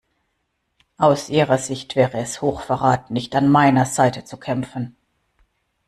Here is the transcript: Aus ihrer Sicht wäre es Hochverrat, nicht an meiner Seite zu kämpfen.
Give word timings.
Aus 0.97 1.29
ihrer 1.29 1.59
Sicht 1.59 1.95
wäre 1.95 2.17
es 2.17 2.41
Hochverrat, 2.41 3.11
nicht 3.11 3.35
an 3.35 3.47
meiner 3.51 3.85
Seite 3.85 4.25
zu 4.25 4.37
kämpfen. 4.37 4.95